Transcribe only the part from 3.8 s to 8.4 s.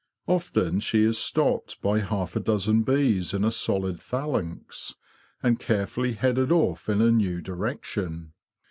phalanx, and carefully headed off in a new direction.